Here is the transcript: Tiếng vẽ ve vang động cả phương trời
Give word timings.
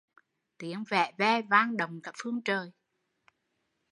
Tiếng 0.57 0.83
vẽ 0.89 1.11
ve 1.17 1.41
vang 1.41 1.77
động 1.77 2.01
cả 2.01 2.11
phương 2.17 2.41
trời 2.45 2.71